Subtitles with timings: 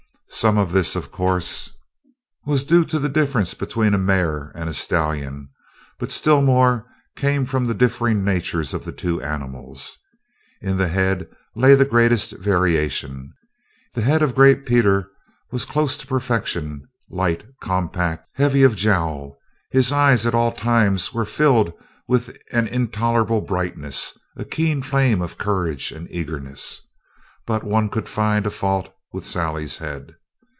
[0.33, 1.69] Some of this, of course,
[2.45, 5.49] was due to the difference between a mare and a stallion,
[5.99, 9.97] but still more came from the differing natures of the two animals.
[10.61, 13.31] In the head lay the greatest variation.
[13.93, 15.09] The head of Gray Peter
[15.51, 19.37] was close to perfection, light, compact, heavy of jowl;
[19.69, 21.71] his eye at all times was filled
[22.07, 26.81] with an intolerable brightness, a keen flame of courage and eagerness.
[27.45, 30.15] But one could find a fault with Sally's head.